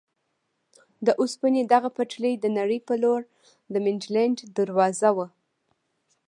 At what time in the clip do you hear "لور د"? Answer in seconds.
3.03-3.75